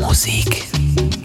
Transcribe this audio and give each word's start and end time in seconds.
Musik. 0.00 0.64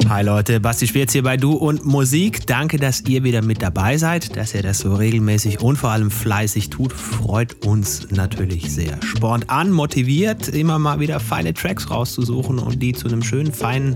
Hi 0.10 0.22
Leute, 0.24 0.60
Basti 0.60 0.86
Spitz 0.86 1.14
hier 1.14 1.24
bei 1.24 1.38
Du 1.38 1.54
und 1.54 1.86
Musik. 1.86 2.46
Danke, 2.46 2.78
dass 2.78 3.02
ihr 3.08 3.24
wieder 3.24 3.42
mit 3.42 3.62
dabei 3.62 3.98
seid, 3.98 4.36
dass 4.36 4.54
ihr 4.54 4.62
das 4.64 4.80
so 4.80 4.94
regelmäßig 4.94 5.62
und 5.62 5.78
vor 5.78 5.92
allem 5.92 6.12
fleißig 6.12 6.70
tut. 6.70 6.92
Freut 6.92 7.66
uns 7.66 8.12
natürlich 8.12 8.72
sehr. 8.72 9.02
Spornt 9.02 9.50
an, 9.50 9.72
motiviert, 9.72 10.50
immer 10.50 10.78
mal 10.78 11.00
wieder 11.00 11.22
feine 11.22 11.54
Tracks 11.54 11.90
rauszusuchen 11.90 12.60
und 12.60 12.82
die 12.82 12.92
zu 12.92 13.08
einem 13.08 13.24
schönen, 13.24 13.54
feinen 13.54 13.96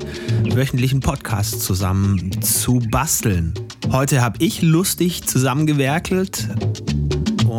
wöchentlichen 0.53 1.01
Podcast 1.01 1.61
zusammen 1.61 2.41
zu 2.41 2.79
basteln. 2.89 3.53
Heute 3.91 4.21
habe 4.21 4.37
ich 4.39 4.61
lustig 4.61 5.27
zusammengewerkelt 5.27 6.47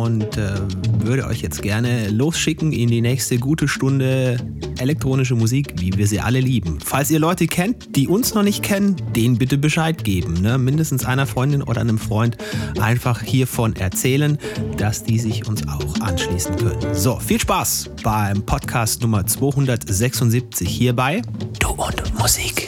und 0.01 0.37
äh, 0.37 0.53
würde 0.99 1.27
euch 1.27 1.41
jetzt 1.41 1.61
gerne 1.61 2.09
losschicken 2.09 2.73
in 2.73 2.89
die 2.89 3.01
nächste 3.01 3.37
gute 3.37 3.67
Stunde 3.67 4.37
elektronische 4.79 5.35
Musik, 5.35 5.75
wie 5.77 5.95
wir 5.95 6.07
sie 6.07 6.19
alle 6.19 6.39
lieben. 6.39 6.79
Falls 6.83 7.11
ihr 7.11 7.19
Leute 7.19 7.45
kennt, 7.45 7.95
die 7.95 8.07
uns 8.07 8.33
noch 8.33 8.41
nicht 8.41 8.63
kennen, 8.63 8.95
denen 9.15 9.37
bitte 9.37 9.59
Bescheid 9.59 10.03
geben. 10.03 10.41
Ne? 10.41 10.57
Mindestens 10.57 11.05
einer 11.05 11.27
Freundin 11.27 11.61
oder 11.61 11.81
einem 11.81 11.99
Freund 11.99 12.37
einfach 12.79 13.21
hiervon 13.21 13.75
erzählen, 13.75 14.39
dass 14.77 15.03
die 15.03 15.19
sich 15.19 15.47
uns 15.47 15.67
auch 15.67 15.99
anschließen 16.01 16.55
können. 16.55 16.95
So, 16.95 17.19
viel 17.19 17.39
Spaß 17.39 17.91
beim 18.03 18.43
Podcast 18.43 19.03
Nummer 19.03 19.25
276 19.25 20.67
hierbei. 20.67 21.21
Du 21.59 21.69
und 21.69 22.17
Musik. 22.17 22.67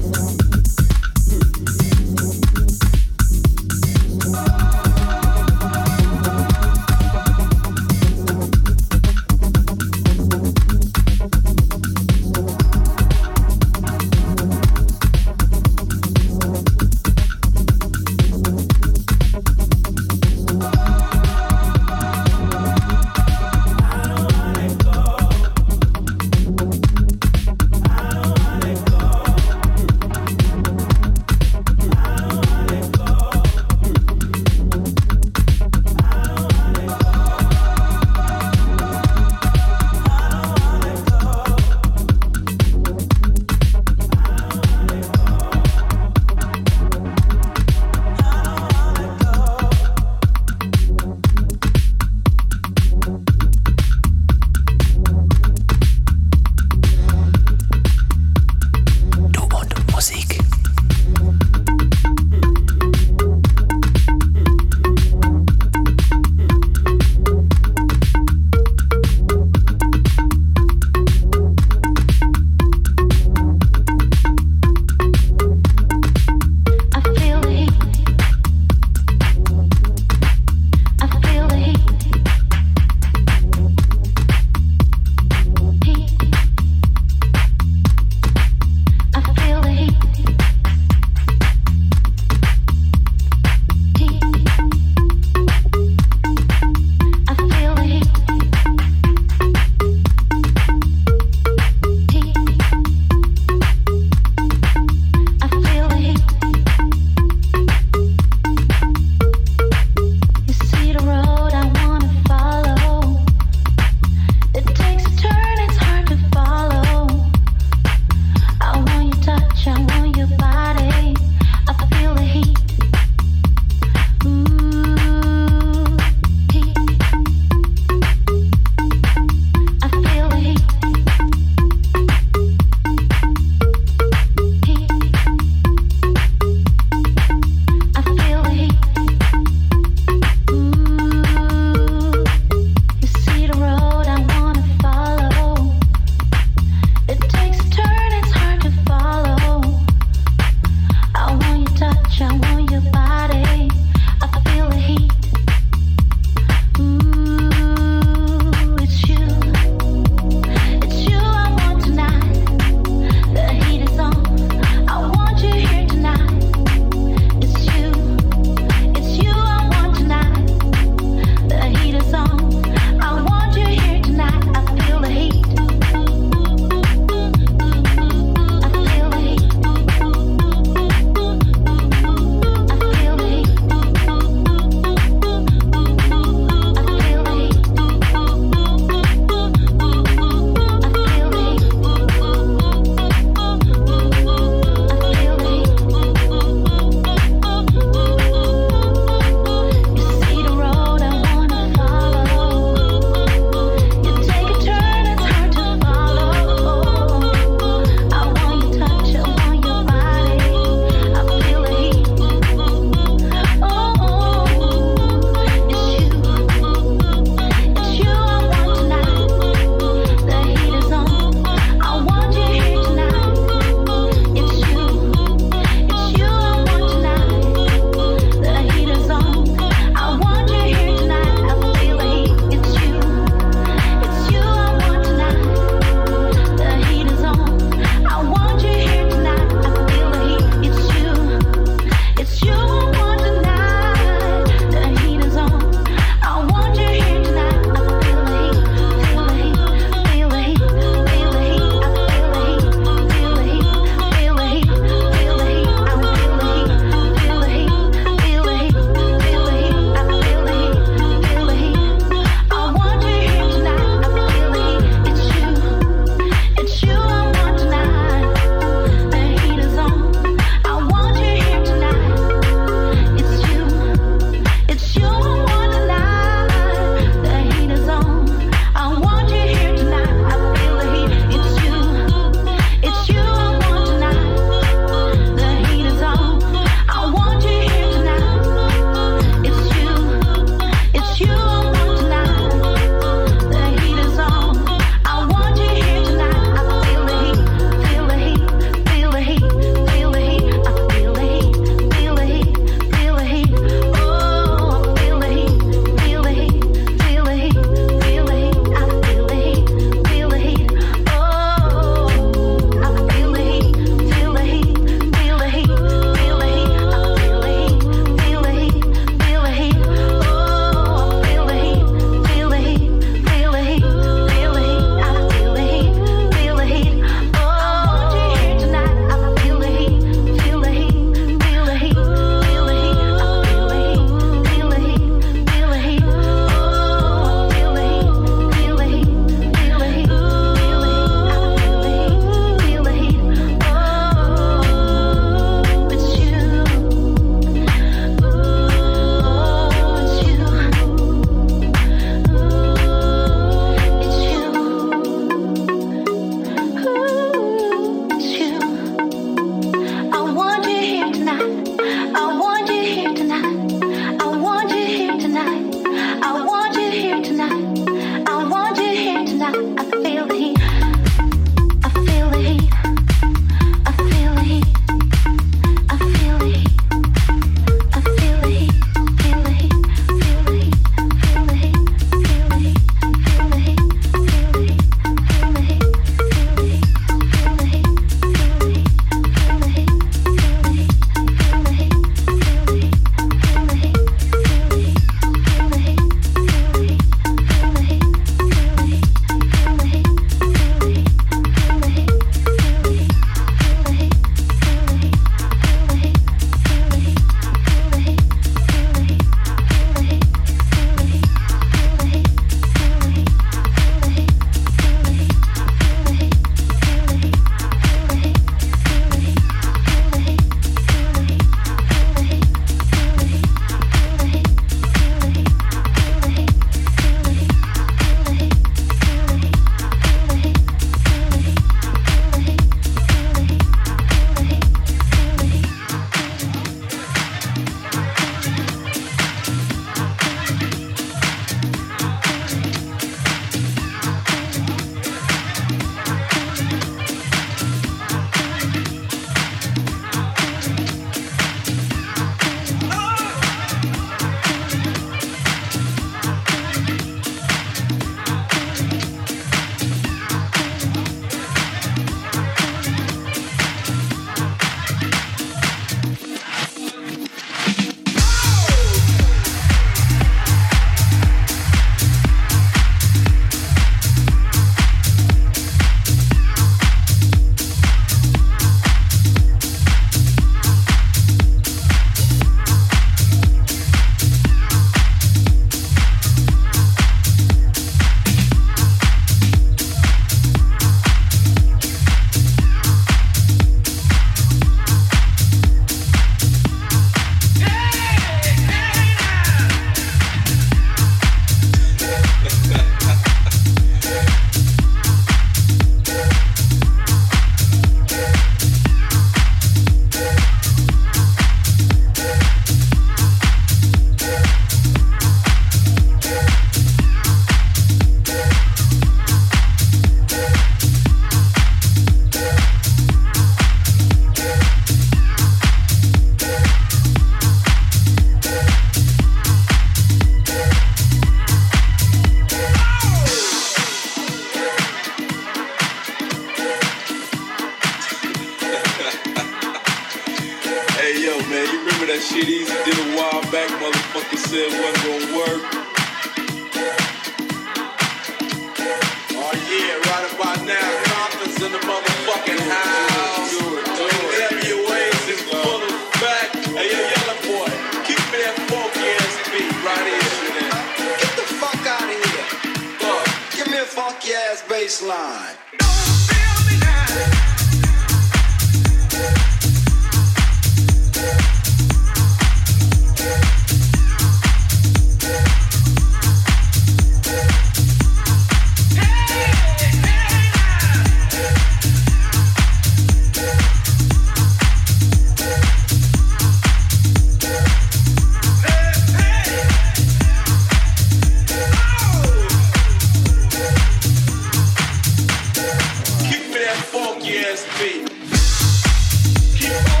Baby. 599.71 600.00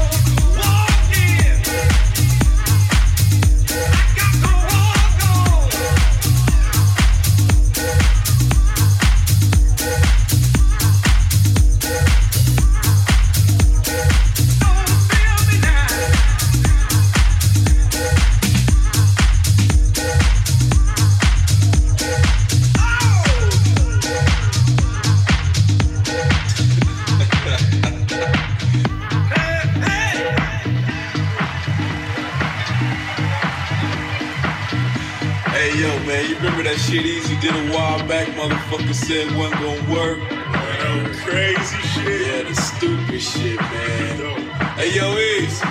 Did 37.41 37.55
a 37.55 37.73
while 37.73 37.97
back? 38.07 38.27
Motherfucker 38.37 38.93
said 38.93 39.27
it 39.27 39.35
wasn't 39.35 39.61
gonna 39.61 39.91
work. 39.91 40.19
Oh, 40.29 41.11
crazy 41.25 41.81
shit. 41.89 42.27
Yeah, 42.27 42.43
the 42.43 42.53
stupid 42.53 43.19
shit, 43.19 43.59
man. 43.59 44.51
Hey 44.77 44.93
yo, 44.95 45.17
Easy. 45.17 45.65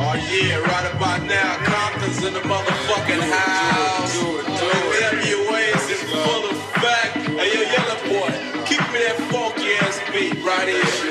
Oh 0.00 0.16
yeah, 0.32 0.56
right 0.60 0.94
about 0.94 1.22
now, 1.24 1.56
Compton's 1.58 2.24
in 2.24 2.32
the 2.32 2.40
motherfucking 2.40 3.20
house. 3.20 4.16
NWA's 4.16 5.90
is 5.90 6.02
full 6.08 6.50
of 6.50 6.56
back. 6.80 7.12
Hey 7.36 7.52
yo, 7.52 7.60
yellow 7.60 8.00
boy, 8.08 8.32
keep 8.64 8.80
me 8.92 8.98
that 9.04 9.16
funky 9.30 9.74
ass 9.84 10.00
beat 10.10 10.42
right 10.42 10.68
here. 10.68 11.09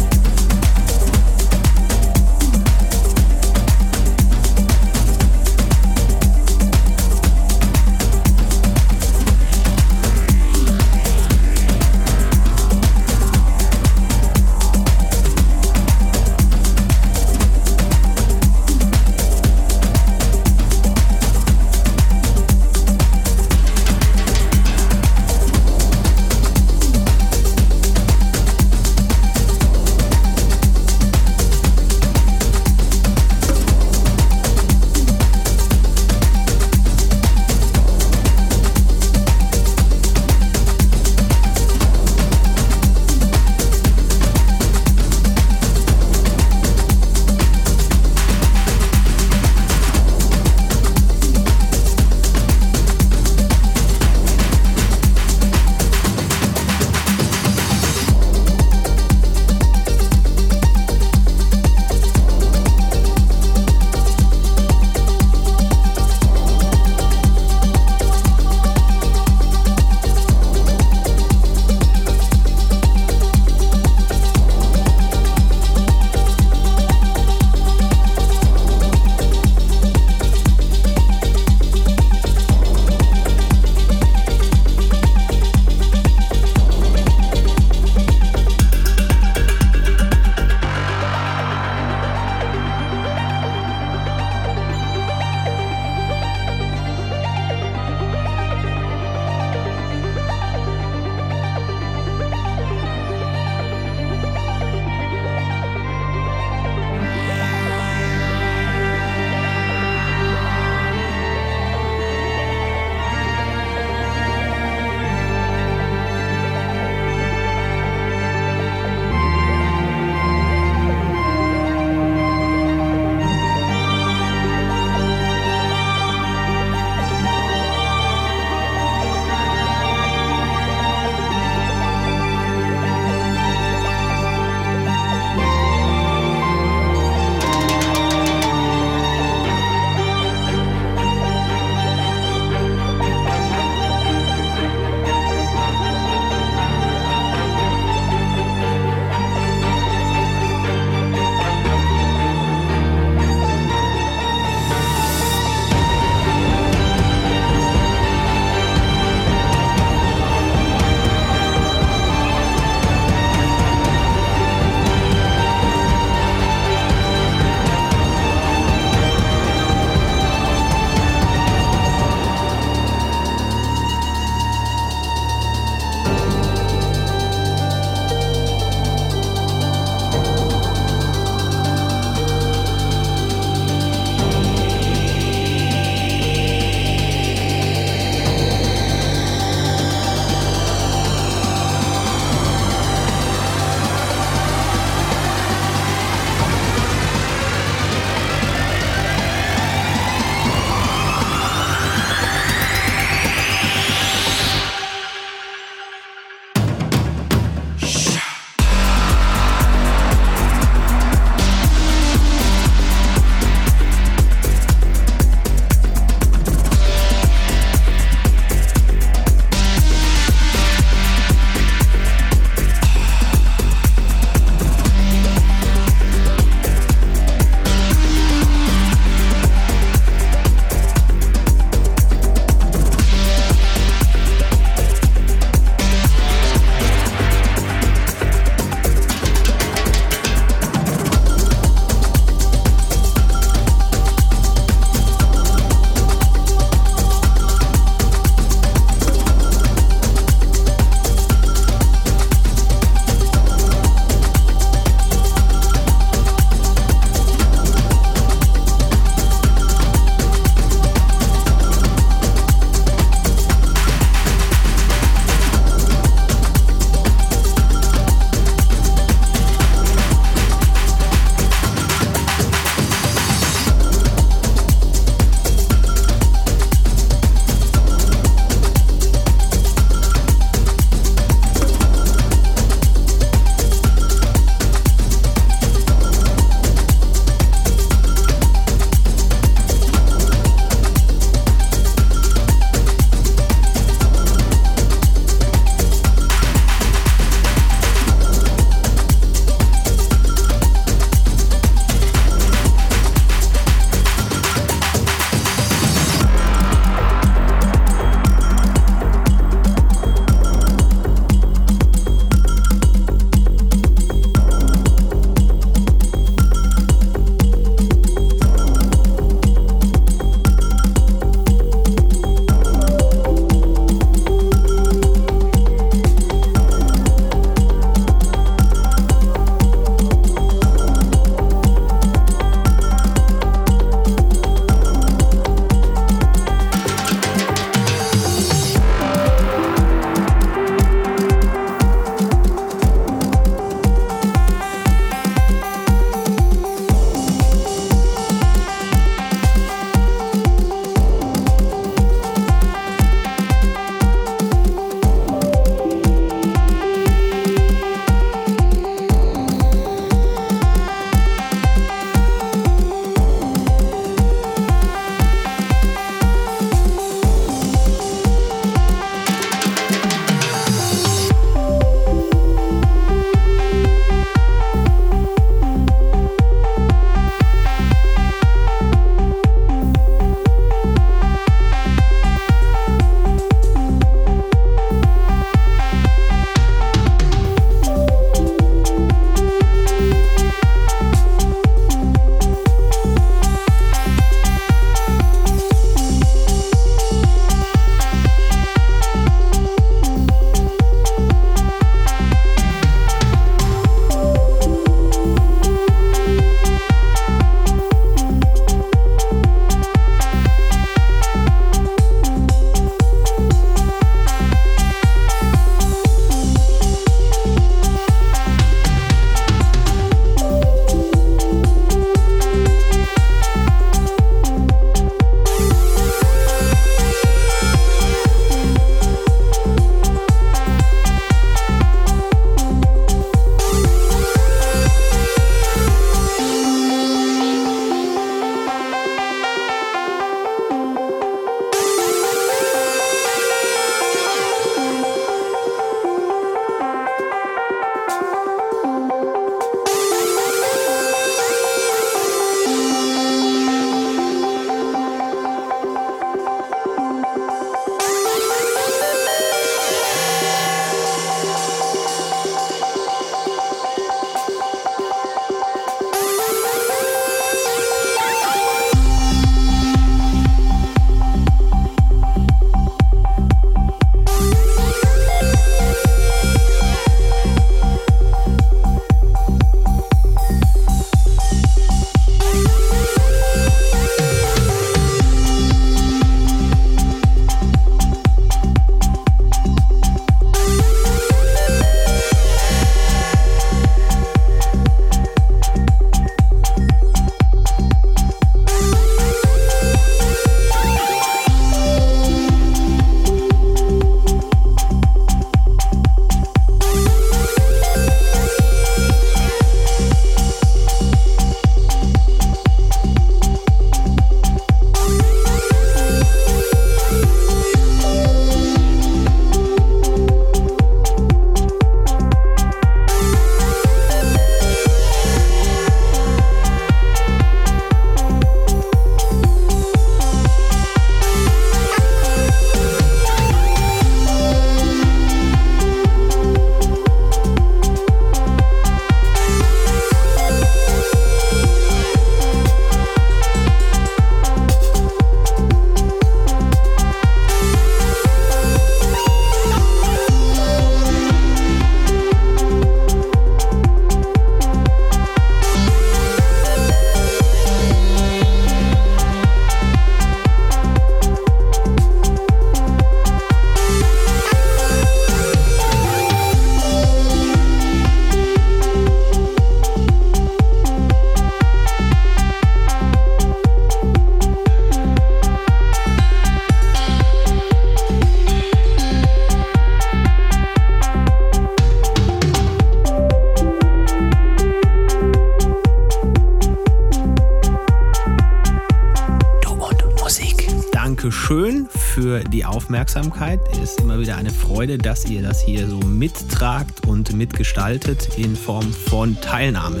Für 592.34 592.42
die 592.42 592.64
Aufmerksamkeit. 592.64 593.60
Es 593.70 593.78
ist 593.78 594.00
immer 594.00 594.18
wieder 594.18 594.36
eine 594.36 594.50
Freude, 594.50 594.98
dass 594.98 595.24
ihr 595.26 595.42
das 595.42 595.60
hier 595.60 595.88
so 595.88 596.00
mittragt 596.00 597.06
und 597.06 597.32
mitgestaltet 597.32 598.36
in 598.36 598.56
Form 598.56 598.92
von 598.92 599.40
Teilnahme. 599.40 600.00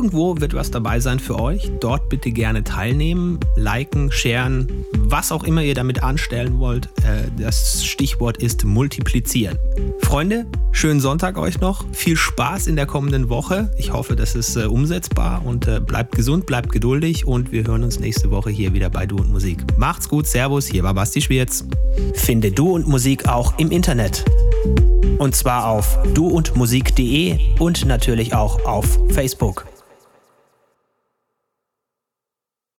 Irgendwo 0.02 0.42
wird 0.42 0.56
was 0.56 0.72
dabei 0.72 1.00
sein 1.00 1.20
für 1.20 1.40
euch. 1.40 1.70
Dort 1.80 2.10
bitte 2.10 2.32
gerne 2.32 2.64
teilnehmen, 2.64 3.40
liken, 3.56 4.12
sharen, 4.12 4.84
was 4.98 5.32
auch 5.32 5.44
immer 5.44 5.62
ihr 5.62 5.76
damit 5.76 6.02
anstellen 6.02 6.58
wollt. 6.58 6.88
Äh, 7.04 7.30
das 7.40 7.86
Stichwort 7.86 8.38
ist 8.38 8.66
multiplizieren. 8.66 9.60
Freunde, 10.00 10.48
schönen 10.72 11.02
Sonntag 11.02 11.38
euch 11.38 11.62
noch. 11.62 11.86
Viel 11.92 12.18
Spaß 12.18 12.66
in 12.66 12.78
der 12.78 12.88
kommenden 12.88 13.30
Woche. 13.30 13.72
Ich 13.78 13.94
hoffe, 13.94 14.16
das 14.16 14.34
ist 14.34 14.56
äh, 14.56 14.64
umsetzbar 14.66 15.46
und 15.46 15.68
äh, 15.68 15.80
bleibt 15.80 16.16
gesund, 16.16 16.48
bleibt 16.48 16.72
geduldig 16.72 17.28
und 17.28 17.52
wir 17.52 17.64
hören 17.68 17.84
uns 17.84 18.00
nächste 18.00 18.32
Woche 18.32 18.50
hier 18.50 18.74
wieder 18.74 18.90
bei 18.90 19.06
Du 19.06 19.18
und 19.18 19.32
Musik. 19.32 19.60
Macht's 19.78 20.10
gut, 20.10 20.26
Servus, 20.26 20.66
hier 20.66 20.82
war 20.82 20.96
Basti 20.96 21.22
Schwierz. 21.22 21.64
Finde 22.16 22.52
Du 22.52 22.72
und 22.72 22.88
Musik 22.88 23.28
auch 23.28 23.54
im 23.60 23.70
Internet. 23.70 24.26
Und 25.20 25.36
zwar 25.36 25.68
auf 25.68 26.00
duundmusik.de 26.16 27.38
und 27.60 27.86
natürlich 27.86 28.34
auch 28.34 28.66
auf 28.66 28.98
Facebook. 29.10 29.71